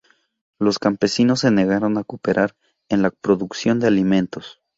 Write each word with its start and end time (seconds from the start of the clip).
Los 0.57 0.79
campesinos 0.79 1.41
se 1.41 1.51
negaron 1.51 1.99
a 1.99 2.03
cooperar 2.03 2.55
en 2.89 3.03
la 3.03 3.11
producción 3.11 3.79
de 3.79 3.85
alimentos. 3.85 4.59